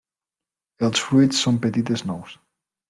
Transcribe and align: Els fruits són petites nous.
Els 0.89 1.03
fruits 1.11 1.45
són 1.47 1.61
petites 1.67 2.07
nous. 2.15 2.37